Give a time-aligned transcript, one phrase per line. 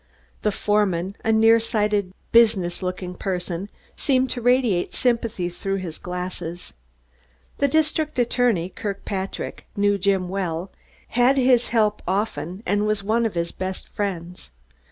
[0.41, 6.73] The foreman, a near sighted business looking person, seemed to radiate sympathy through his glasses.
[7.59, 10.71] The district attorney, Kirkpatrick, knew Jim well,
[11.09, 14.49] had his help often and was one of his best friends.